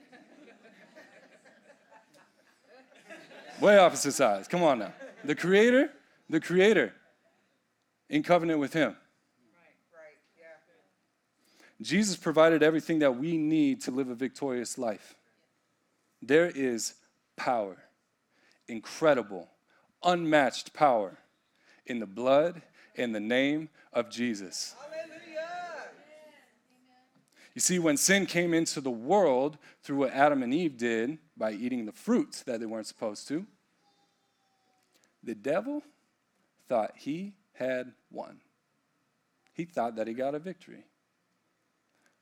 [3.60, 4.48] Way opposite sides.
[4.48, 4.92] Come on now.
[5.24, 5.90] The Creator,
[6.30, 6.94] the Creator,
[8.08, 8.90] in covenant with Him.
[8.90, 8.96] Right,
[9.92, 11.84] right, yeah.
[11.84, 15.14] Jesus provided everything that we need to live a victorious life.
[16.22, 16.94] There is
[17.36, 17.76] power,
[18.66, 19.48] incredible,
[20.02, 21.18] unmatched power
[21.86, 22.62] in the blood
[22.98, 24.74] in the name of Jesus.
[27.54, 31.52] You see, when sin came into the world through what Adam and Eve did by
[31.52, 33.46] eating the fruits that they weren't supposed to,
[35.24, 35.82] the devil
[36.68, 38.38] thought he had won.
[39.54, 40.84] He thought that he got a victory.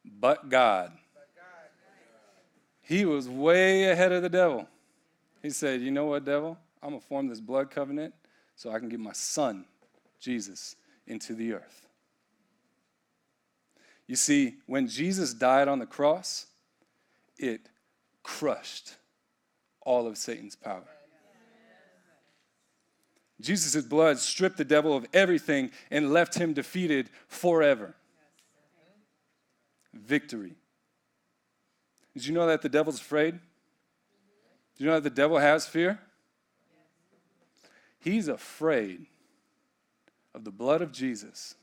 [0.04, 0.92] But God,
[2.80, 4.66] he was way ahead of the devil.
[5.42, 6.56] He said, You know what, devil?
[6.82, 8.14] I'm going to form this blood covenant
[8.54, 9.66] so I can get my son,
[10.20, 10.76] Jesus,
[11.06, 11.86] into the earth.
[14.06, 16.46] You see, when Jesus died on the cross,
[17.38, 17.68] it
[18.22, 18.94] crushed
[19.80, 20.86] all of Satan's power.
[23.40, 27.94] Jesus' blood stripped the devil of everything and left him defeated forever.
[29.92, 30.54] Victory.
[32.14, 33.38] Did you know that the devil's afraid?
[34.76, 36.00] Do you know that the devil has fear?
[37.98, 39.06] He's afraid
[40.36, 41.54] of the blood of Jesus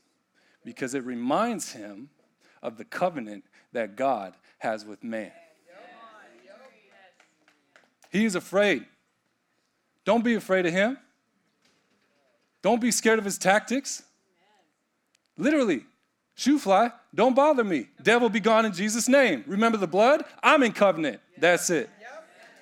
[0.64, 2.10] because it reminds him
[2.60, 5.30] of the covenant that God has with man.
[8.10, 8.84] He's afraid.
[10.04, 10.98] Don't be afraid of him.
[12.62, 14.02] Don't be scared of his tactics.
[15.36, 15.84] Literally,
[16.34, 17.88] shoo fly, don't bother me.
[18.02, 19.44] Devil be gone in Jesus' name.
[19.46, 20.24] Remember the blood?
[20.42, 21.20] I'm in covenant.
[21.38, 21.88] That's it.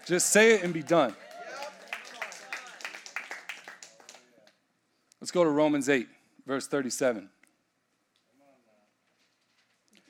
[0.07, 1.15] Just say it and be done.
[5.23, 6.09] Let's go to Romans 8,
[6.49, 7.29] verse 37.
[9.95, 10.01] It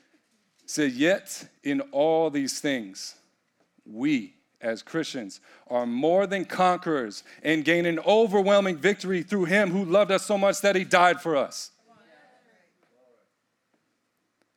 [0.65, 3.13] said, Yet in all these things,
[3.85, 9.85] we as Christians are more than conquerors and gain an overwhelming victory through Him who
[9.85, 11.69] loved us so much that He died for us.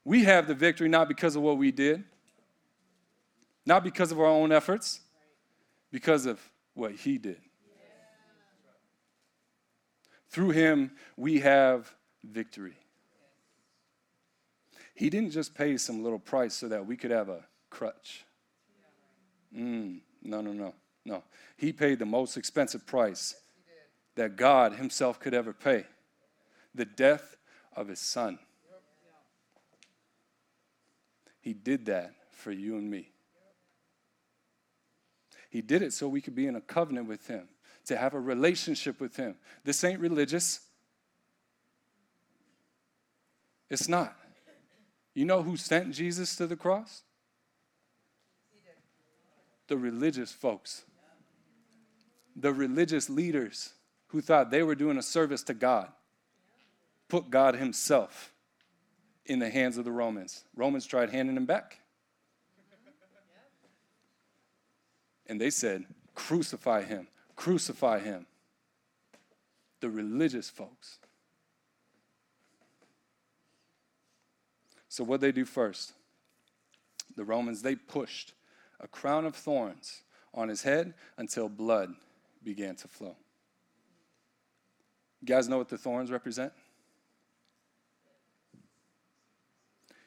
[0.04, 2.02] We have the victory not because of what we did,
[3.66, 5.00] not because of our own efforts,
[5.92, 6.40] because of
[6.72, 7.42] what He did.
[10.36, 11.90] Through him, we have
[12.22, 12.76] victory.
[14.94, 18.26] He didn't just pay some little price so that we could have a crutch.
[19.56, 20.74] Mm, no, no, no,
[21.06, 21.22] no.
[21.56, 23.34] He paid the most expensive price
[24.16, 25.86] that God Himself could ever pay
[26.74, 27.38] the death
[27.74, 28.38] of His Son.
[31.40, 33.08] He did that for you and me.
[35.48, 37.48] He did it so we could be in a covenant with Him
[37.86, 39.36] to have a relationship with Him.
[39.64, 40.60] This ain't religious.
[43.68, 44.16] It's not.
[45.14, 47.02] You know who sent Jesus to the cross?
[49.68, 50.84] The religious folks,
[52.36, 53.72] the religious leaders
[54.08, 55.88] who thought they were doing a service to God,
[57.08, 58.32] put God Himself
[59.28, 60.44] in the hands of the Romans.
[60.54, 61.78] Romans tried handing him back.
[65.26, 67.08] And they said, Crucify him.
[67.36, 68.26] Crucify him.
[69.80, 70.98] The religious folks.
[74.88, 75.92] So, what they do first?
[77.16, 78.32] The Romans, they pushed
[78.80, 80.02] a crown of thorns
[80.34, 81.94] on his head until blood
[82.42, 83.16] began to flow.
[85.20, 86.52] You guys know what the thorns represent?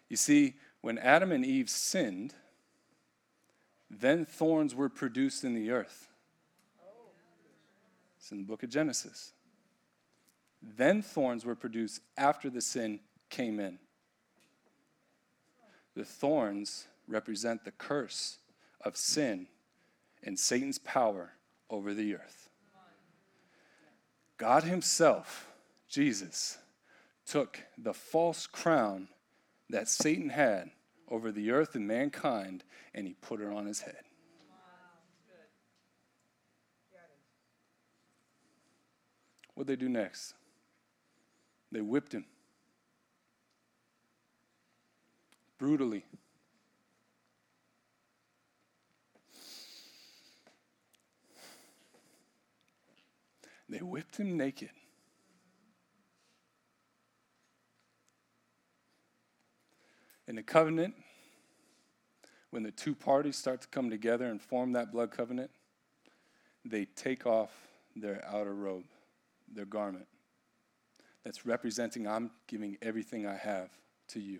[0.07, 2.33] You see, when Adam and Eve sinned,
[3.89, 6.08] then thorns were produced in the earth.
[8.29, 9.33] It's in the book of Genesis.
[10.61, 12.99] Then thorns were produced after the sin
[13.31, 13.79] came in.
[15.95, 18.37] The thorns represent the curse
[18.81, 19.47] of sin
[20.21, 21.31] and Satan's power
[21.71, 22.49] over the earth.
[24.37, 25.47] God Himself,
[25.87, 26.59] Jesus,
[27.25, 29.07] took the false crown
[29.71, 30.69] that Satan had
[31.09, 32.63] over the earth and mankind
[32.93, 34.03] and He put it on His head.
[39.59, 40.35] What'd they do next?
[41.69, 42.23] They whipped him
[45.57, 46.05] brutally.
[53.67, 54.69] They whipped him naked.
[60.25, 60.95] In the covenant,
[62.51, 65.51] when the two parties start to come together and form that blood covenant,
[66.63, 67.51] they take off
[67.93, 68.85] their outer robe
[69.53, 70.07] their garment.
[71.23, 73.69] That's representing I'm giving everything I have
[74.09, 74.39] to you,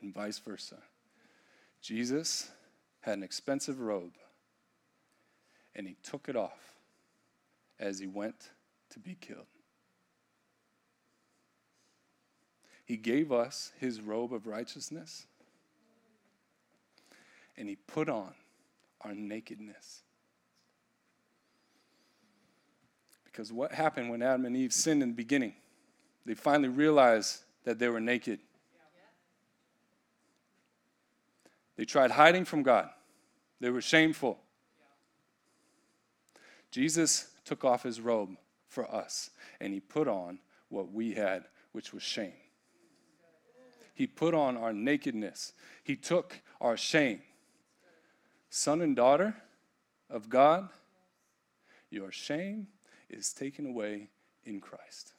[0.00, 0.78] and vice versa.
[1.80, 2.50] Jesus
[3.00, 4.14] had an expensive robe,
[5.74, 6.76] and he took it off
[7.78, 8.50] as he went
[8.90, 9.46] to be killed.
[12.84, 15.26] He gave us his robe of righteousness,
[17.56, 18.34] and he put on
[19.00, 20.02] our nakedness.
[23.36, 25.52] Because what happened when Adam and Eve sinned in the beginning?
[26.24, 28.40] They finally realized that they were naked.
[31.76, 32.88] They tried hiding from God,
[33.60, 34.38] they were shameful.
[36.70, 38.30] Jesus took off his robe
[38.68, 39.28] for us,
[39.60, 40.38] and he put on
[40.70, 42.32] what we had, which was shame.
[43.94, 45.52] He put on our nakedness,
[45.84, 47.20] he took our shame.
[48.48, 49.34] Son and daughter
[50.08, 50.70] of God,
[51.90, 52.68] your shame
[53.10, 54.08] is taken away
[54.44, 55.12] in Christ.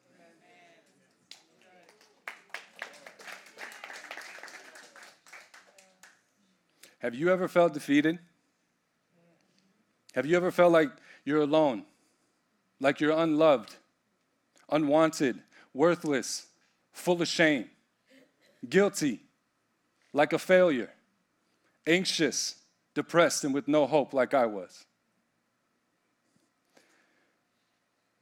[7.00, 8.18] Have you ever felt defeated?
[10.16, 10.90] Have you ever felt like
[11.26, 11.84] you're alone,
[12.80, 13.76] like you're unloved,
[14.72, 15.44] unwanted,
[15.76, 16.48] worthless,
[16.92, 17.70] full of shame,
[18.68, 19.22] guilty,
[20.12, 20.90] like a failure,
[21.86, 22.56] anxious,
[22.96, 24.87] depressed, and with no hope, like I was?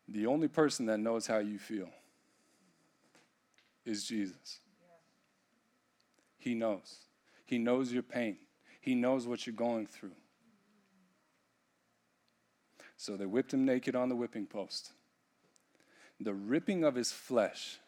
[0.07, 1.89] The only person that knows how you feel
[3.85, 4.59] is Jesus.
[6.37, 6.97] He knows.
[7.45, 8.37] He knows your pain.
[8.81, 10.11] He knows what you're going through.
[12.97, 14.91] So they whipped him naked on the whipping post.
[16.19, 17.79] The ripping of his flesh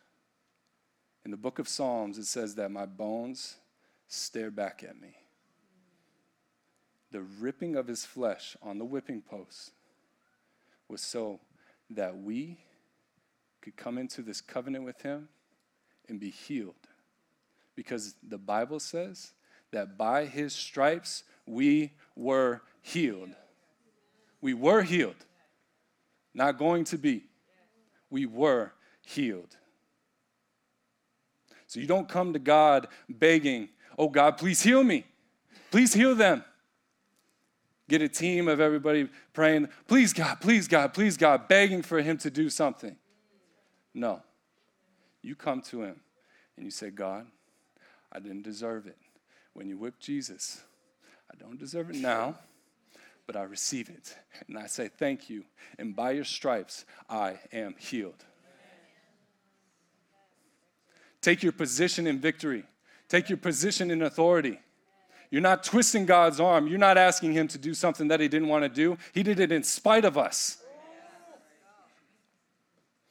[1.27, 3.57] In the book of Psalms, it says that my bones
[4.07, 5.13] stare back at me.
[7.11, 9.71] The ripping of his flesh on the whipping post
[10.87, 11.41] was so
[11.89, 12.57] that we
[13.61, 15.29] could come into this covenant with him
[16.07, 16.75] and be healed.
[17.75, 19.33] Because the Bible says
[19.71, 23.29] that by his stripes we were healed.
[24.41, 25.15] We were healed.
[26.33, 27.25] Not going to be.
[28.09, 29.55] We were healed.
[31.67, 35.05] So you don't come to God begging, oh God, please heal me.
[35.69, 36.43] Please heal them.
[37.89, 42.17] Get a team of everybody praying, please God, please God, please God, begging for Him
[42.19, 42.97] to do something.
[43.93, 44.21] No.
[45.21, 46.01] You come to Him
[46.57, 47.27] and you say, God,
[48.11, 48.97] I didn't deserve it.
[49.53, 50.61] When you whip Jesus,
[51.31, 52.35] I don't deserve it now,
[53.25, 54.15] but I receive it.
[54.47, 55.45] And I say, Thank you.
[55.79, 58.25] And by your stripes, I am healed.
[61.21, 62.63] Take your position in victory,
[63.09, 64.59] take your position in authority.
[65.29, 66.67] You're not twisting God's arm.
[66.67, 68.97] You're not asking Him to do something that He didn't want to do.
[69.13, 70.57] He did it in spite of us.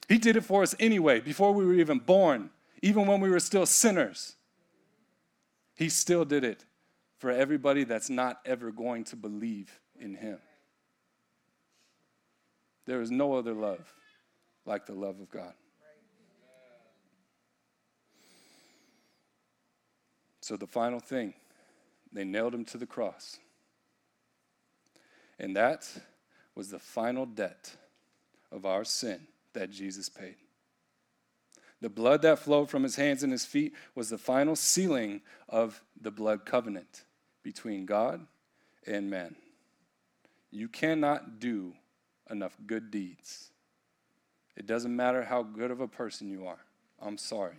[0.09, 2.49] He did it for us anyway, before we were even born,
[2.81, 4.35] even when we were still sinners.
[5.75, 6.65] He still did it
[7.19, 10.39] for everybody that's not ever going to believe in Him.
[12.85, 13.93] There is no other love
[14.65, 15.53] like the love of God.
[20.41, 21.33] So, the final thing,
[22.17, 23.37] they nailed him to the cross.
[25.39, 25.87] And that
[26.55, 27.75] was the final debt
[28.51, 30.35] of our sin that Jesus paid.
[31.79, 35.83] The blood that flowed from his hands and his feet was the final sealing of
[36.01, 37.03] the blood covenant
[37.43, 38.25] between God
[38.87, 39.35] and man.
[40.49, 41.73] You cannot do
[42.31, 43.51] enough good deeds.
[44.55, 46.65] It doesn't matter how good of a person you are.
[46.99, 47.57] I'm sorry.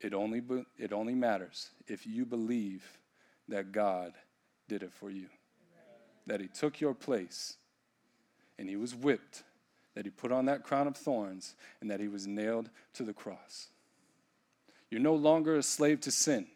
[0.00, 0.42] It only,
[0.78, 2.84] it only matters if you believe
[3.48, 4.12] that God
[4.68, 5.28] did it for you,
[6.26, 7.56] that He took your place
[8.58, 9.42] and He was whipped,
[9.94, 13.12] that He put on that crown of thorns, and that He was nailed to the
[13.12, 13.68] cross.
[14.90, 16.46] You're no longer a slave to sin.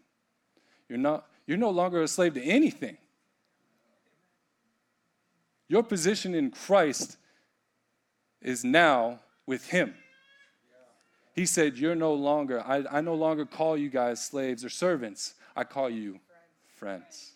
[0.88, 2.97] You're, not, you're no longer a slave to anything.
[5.68, 7.16] Your position in Christ
[8.43, 9.95] is now with Him.
[11.41, 15.32] He said, You're no longer, I, I no longer call you guys slaves or servants.
[15.57, 16.20] I call you
[16.76, 17.32] friends.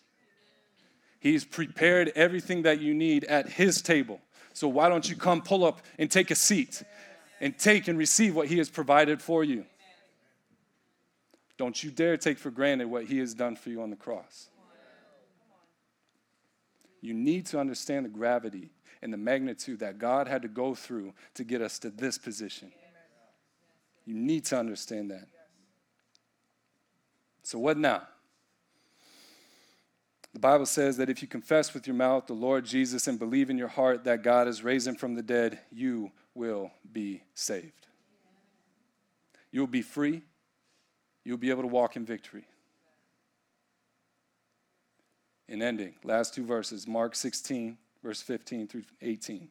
[1.19, 4.21] He's prepared everything that you need at His table.
[4.53, 6.83] So why don't you come pull up and take a seat
[7.41, 9.65] and take and receive what He has provided for you?
[11.57, 14.49] Don't you dare take for granted what He has done for you on the cross.
[17.01, 18.69] You need to understand the gravity
[19.01, 22.71] and the magnitude that God had to go through to get us to this position.
[24.05, 25.27] You need to understand that.
[27.43, 28.03] So, what now?
[30.33, 33.49] The Bible says that if you confess with your mouth the Lord Jesus and believe
[33.49, 37.87] in your heart that God is raising from the dead, you will be saved.
[39.49, 40.23] You'll be free.
[41.23, 42.45] You'll be able to walk in victory.
[45.47, 49.47] In ending, last two verses, Mark 16, verse 15 through 18.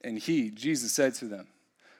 [0.00, 1.46] And he, Jesus, said to them,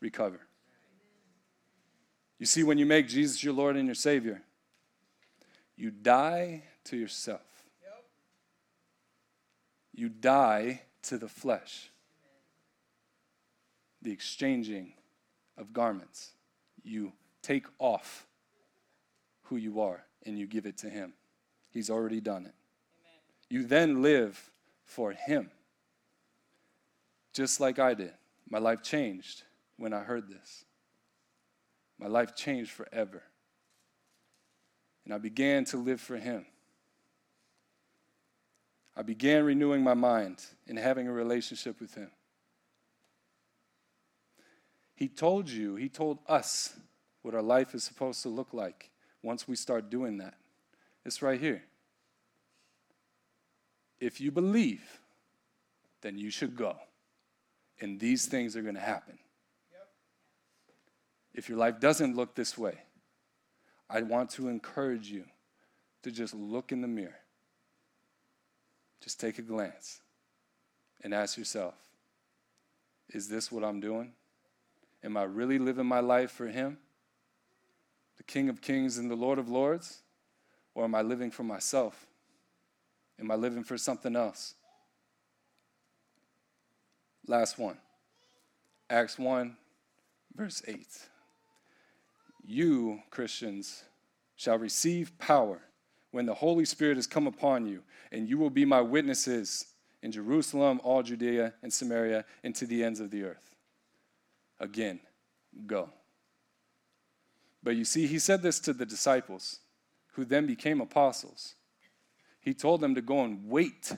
[0.00, 0.40] recover.
[2.38, 4.42] You see, when you make Jesus your Lord and your Savior,
[5.76, 7.40] you die to yourself.
[9.92, 11.90] You die to the flesh.
[14.02, 14.92] The exchanging
[15.56, 16.30] of garments.
[16.84, 18.26] You take off
[19.42, 21.14] who you are and you give it to Him.
[21.70, 22.54] He's already done it.
[23.50, 24.52] You then live
[24.84, 25.50] for Him.
[27.32, 28.12] Just like I did.
[28.48, 29.42] My life changed
[29.78, 30.64] when I heard this.
[31.98, 33.22] My life changed forever.
[35.04, 36.44] And I began to live for Him.
[38.94, 42.10] I began renewing my mind and having a relationship with Him.
[44.94, 46.74] He told you, He told us
[47.22, 48.90] what our life is supposed to look like
[49.22, 50.34] once we start doing that.
[51.04, 51.62] It's right here.
[54.00, 55.00] If you believe,
[56.00, 56.76] then you should go.
[57.80, 59.18] And these things are going to happen.
[61.38, 62.74] If your life doesn't look this way,
[63.88, 65.24] I want to encourage you
[66.02, 67.20] to just look in the mirror.
[69.00, 70.00] Just take a glance
[71.04, 71.74] and ask yourself
[73.10, 74.14] Is this what I'm doing?
[75.04, 76.76] Am I really living my life for Him,
[78.16, 80.00] the King of Kings and the Lord of Lords?
[80.74, 82.06] Or am I living for myself?
[83.20, 84.56] Am I living for something else?
[87.28, 87.78] Last one
[88.90, 89.56] Acts 1,
[90.34, 90.84] verse 8.
[92.50, 93.84] You, Christians,
[94.34, 95.60] shall receive power
[96.12, 99.66] when the Holy Spirit has come upon you, and you will be my witnesses
[100.02, 103.54] in Jerusalem, all Judea, and Samaria, and to the ends of the earth.
[104.60, 104.98] Again,
[105.66, 105.90] go.
[107.62, 109.58] But you see, he said this to the disciples,
[110.12, 111.54] who then became apostles.
[112.40, 113.92] He told them to go and wait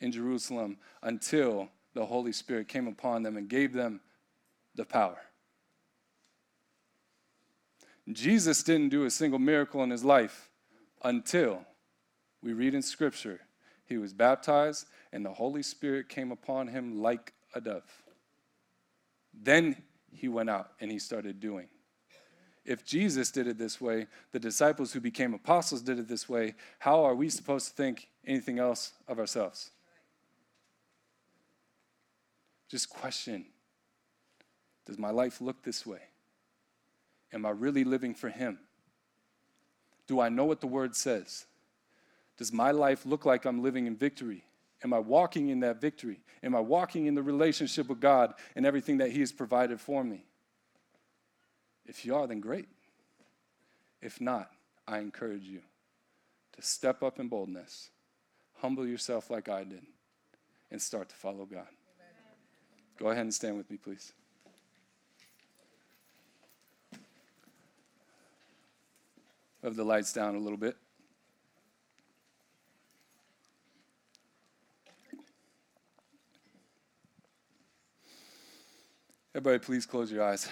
[0.00, 4.00] in Jerusalem until the Holy Spirit came upon them and gave them
[4.74, 5.18] the power.
[8.12, 10.48] Jesus didn't do a single miracle in his life
[11.02, 11.64] until
[12.42, 13.40] we read in Scripture
[13.86, 18.02] he was baptized and the Holy Spirit came upon him like a dove.
[19.32, 19.82] Then
[20.12, 21.68] he went out and he started doing.
[22.64, 26.54] If Jesus did it this way, the disciples who became apostles did it this way,
[26.80, 29.70] how are we supposed to think anything else of ourselves?
[32.68, 33.46] Just question
[34.84, 36.00] Does my life look this way?
[37.32, 38.58] Am I really living for Him?
[40.06, 41.46] Do I know what the Word says?
[42.36, 44.44] Does my life look like I'm living in victory?
[44.84, 46.20] Am I walking in that victory?
[46.42, 50.04] Am I walking in the relationship with God and everything that He has provided for
[50.04, 50.24] me?
[51.86, 52.68] If you are, then great.
[54.02, 54.50] If not,
[54.86, 55.60] I encourage you
[56.52, 57.90] to step up in boldness,
[58.58, 59.82] humble yourself like I did,
[60.70, 61.66] and start to follow God.
[61.66, 62.14] Amen.
[62.98, 64.12] Go ahead and stand with me, please.
[69.66, 70.76] Have the lights down a little bit.
[79.34, 80.48] Everybody, please close your eyes.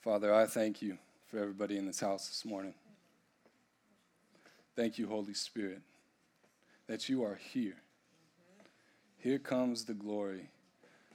[0.00, 0.98] Father, I thank you
[1.28, 2.74] for everybody in this house this morning.
[4.74, 5.82] Thank you, Holy Spirit,
[6.88, 7.76] that you are here.
[9.18, 10.50] Here comes the glory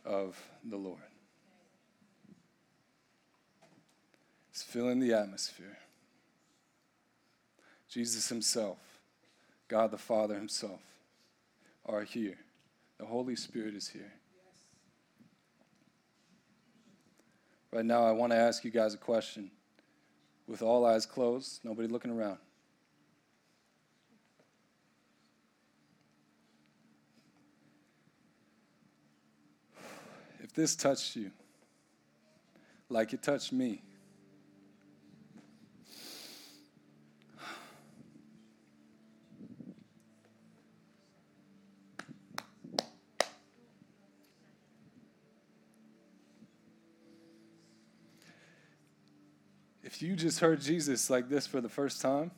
[0.05, 1.01] of the Lord.
[4.57, 5.77] It's filling the atmosphere.
[7.87, 8.79] Jesus Himself,
[9.67, 10.81] God the Father Himself,
[11.85, 12.39] are here.
[12.97, 14.11] The Holy Spirit is here.
[17.71, 19.51] Right now, I want to ask you guys a question.
[20.47, 22.39] With all eyes closed, nobody looking around.
[30.39, 31.29] If this touched you
[32.89, 33.83] like it touched me,
[49.96, 52.31] If you just heard Jesus like this for the first time,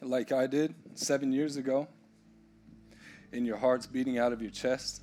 [0.00, 1.86] like I did seven years ago,
[3.30, 5.02] and your heart's beating out of your chest,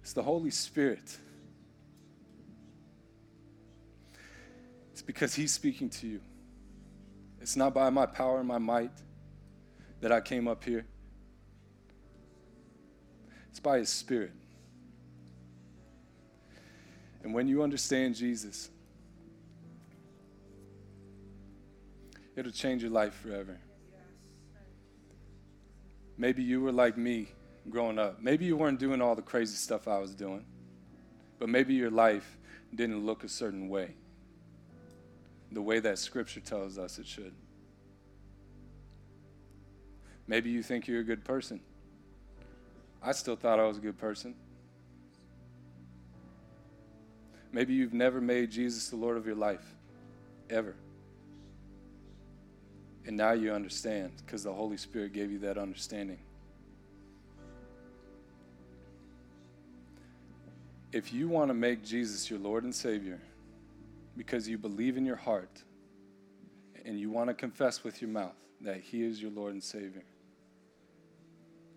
[0.00, 1.18] it's the Holy Spirit.
[4.92, 6.20] It's because He's speaking to you.
[7.42, 8.92] It's not by my power and my might
[10.00, 10.86] that I came up here,
[13.50, 14.32] it's by His Spirit.
[17.22, 18.70] And when you understand Jesus,
[22.36, 23.58] it'll change your life forever.
[26.16, 27.28] Maybe you were like me
[27.68, 28.20] growing up.
[28.20, 30.44] Maybe you weren't doing all the crazy stuff I was doing,
[31.38, 32.38] but maybe your life
[32.74, 33.94] didn't look a certain way,
[35.50, 37.32] the way that Scripture tells us it should.
[40.26, 41.60] Maybe you think you're a good person.
[43.02, 44.34] I still thought I was a good person.
[47.52, 49.64] Maybe you've never made Jesus the Lord of your life,
[50.48, 50.74] ever.
[53.06, 56.18] And now you understand because the Holy Spirit gave you that understanding.
[60.92, 63.20] If you want to make Jesus your Lord and Savior
[64.16, 65.62] because you believe in your heart
[66.84, 70.04] and you want to confess with your mouth that He is your Lord and Savior,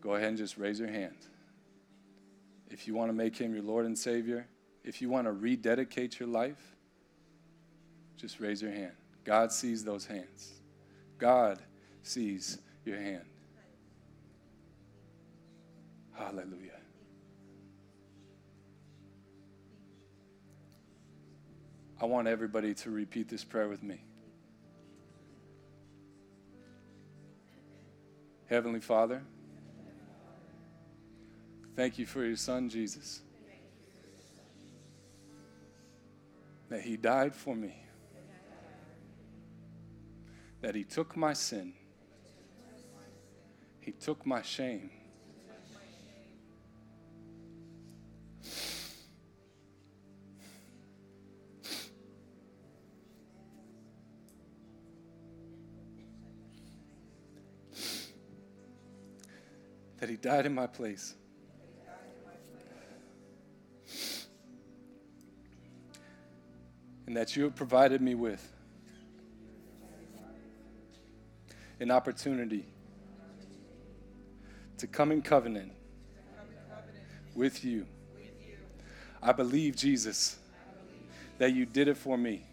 [0.01, 1.17] go ahead and just raise your hand.
[2.69, 4.45] If you want to make Him your Lord and Savior,
[4.83, 6.75] if you want to rededicate your life,
[8.17, 8.93] just raise your hand.
[9.23, 10.56] God sees those hands.
[11.17, 11.59] God
[12.03, 13.25] sees your hand.
[16.13, 16.71] Hallelujah.
[21.99, 24.03] I want everybody to repeat this prayer with me.
[28.49, 29.23] Heavenly Father,
[31.75, 33.21] thank you for your son, Jesus,
[36.69, 37.75] that he died for me
[40.67, 41.71] that He took my sin,
[43.79, 44.89] He took my shame.
[59.99, 61.15] that He died in my place.
[67.05, 68.56] And that you have provided me with
[71.79, 72.65] an opportunity
[74.77, 75.71] to come in covenant
[77.35, 77.85] with you.
[79.21, 80.37] I believe, Jesus,
[81.37, 82.45] that you did it for me,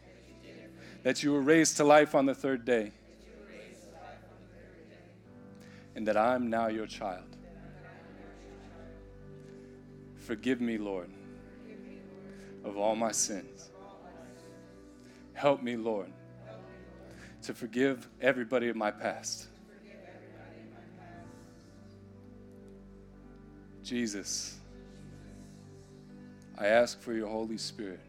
[1.02, 2.92] that you were raised to life on the third day,
[5.94, 7.24] and that I am now your child.
[10.16, 11.10] Forgive me, Lord,
[12.64, 13.70] of all my sins.
[15.34, 16.10] Help me, Lord,
[17.44, 19.48] to forgive everybody of my past.
[23.82, 24.56] Jesus,
[26.58, 28.00] I ask for your Holy Spirit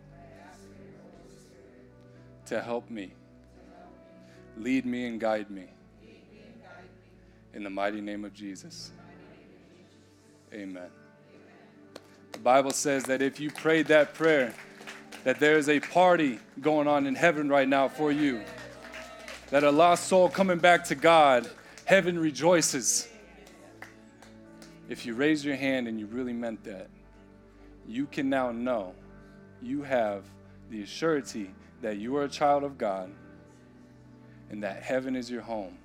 [2.45, 3.11] to help me,
[4.57, 5.65] lead me, and guide me.
[7.53, 8.91] In the mighty name of Jesus.
[10.53, 10.89] Amen.
[12.31, 14.53] The Bible says that if you prayed that prayer,
[15.25, 18.41] that there is a party going on in heaven right now for you.
[19.51, 21.49] That a lost soul coming back to God,
[21.85, 23.07] heaven rejoices.
[24.89, 26.87] If you raise your hand and you really meant that,
[27.87, 28.93] you can now know
[29.61, 30.25] you have
[30.69, 31.49] the assurity
[31.81, 33.11] that you are a child of God
[34.49, 35.77] and that heaven is your home.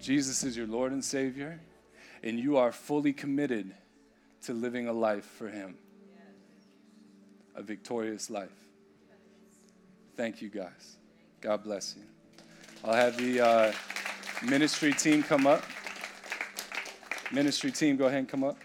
[0.00, 1.60] Jesus is your Lord and Savior,
[2.22, 3.74] and you are fully committed
[4.42, 5.76] to living a life for Him,
[7.54, 8.48] a victorious life.
[10.16, 10.96] Thank you, guys.
[11.40, 12.17] God bless you.
[12.84, 13.72] I'll have the uh,
[14.42, 15.62] ministry team come up.
[17.32, 18.56] Ministry team, go ahead and come up.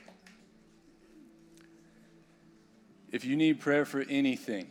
[3.12, 4.68] If you need prayer for anything,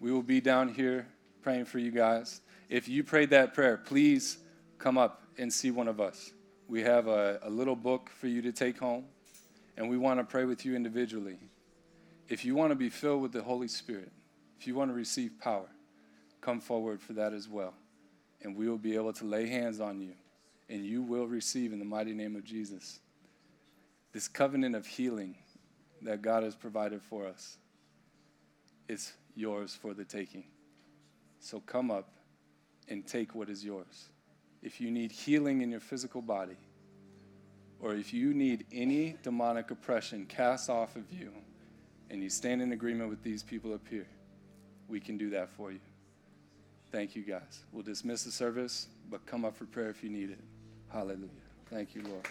[0.00, 1.06] we will be down here
[1.42, 2.42] praying for you guys.
[2.68, 4.38] If you prayed that prayer, please
[4.78, 6.32] come up and see one of us.
[6.68, 9.04] We have a, a little book for you to take home
[9.78, 11.38] and we want to pray with you individually.
[12.28, 14.12] If you want to be filled with the Holy Spirit,
[14.60, 15.68] if you want to receive power,
[16.42, 17.72] come forward for that as well.
[18.42, 20.12] And we will be able to lay hands on you,
[20.68, 23.00] and you will receive in the mighty name of Jesus
[24.12, 25.36] this covenant of healing
[26.02, 27.58] that God has provided for us.
[28.88, 30.44] It's yours for the taking.
[31.40, 32.08] So come up
[32.88, 34.08] and take what is yours.
[34.62, 36.56] If you need healing in your physical body,
[37.80, 41.32] or if you need any demonic oppression cast off of you
[42.10, 44.08] and you stand in agreement with these people up here,
[44.88, 45.80] we can do that for you.
[46.90, 47.64] Thank you, guys.
[47.72, 50.40] We'll dismiss the service, but come up for prayer if you need it.
[50.90, 51.28] Hallelujah.
[51.70, 52.26] Thank you, Lord.